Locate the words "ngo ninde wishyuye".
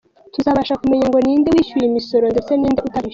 1.07-1.85